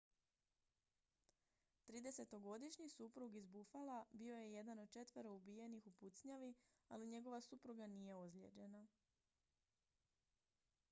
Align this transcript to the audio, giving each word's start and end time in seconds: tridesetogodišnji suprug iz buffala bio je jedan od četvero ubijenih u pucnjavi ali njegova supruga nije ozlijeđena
tridesetogodišnji 1.89 2.87
suprug 2.93 3.35
iz 3.41 3.49
buffala 3.57 3.97
bio 4.13 4.37
je 4.37 4.47
jedan 4.53 4.79
od 4.85 4.89
četvero 4.95 5.33
ubijenih 5.33 5.87
u 5.87 5.91
pucnjavi 5.99 6.53
ali 6.87 7.07
njegova 7.13 7.41
supruga 7.41 7.87
nije 7.87 8.15
ozlijeđena 8.15 8.83